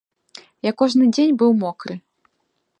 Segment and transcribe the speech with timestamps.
[0.69, 1.95] Я кожны дзень быў мокры.